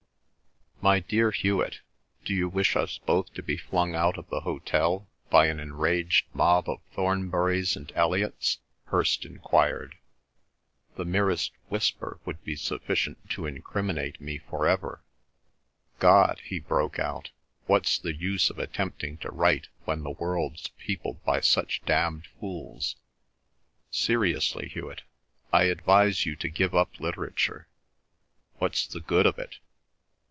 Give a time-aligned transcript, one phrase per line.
[0.83, 1.81] "My dear Hewet,
[2.25, 6.25] do you wish us both to be flung out of the hotel by an enraged
[6.33, 9.99] mob of Thornburys and Elliots?" Hirst enquired.
[10.95, 15.03] "The merest whisper would be sufficient to incriminate me for ever.
[15.99, 17.29] God!" he broke out,
[17.67, 22.95] "what's the use of attempting to write when the world's peopled by such damned fools?
[23.91, 25.03] Seriously, Hewet,
[25.53, 27.67] I advise you to give up literature.
[28.57, 29.59] What's the good of it?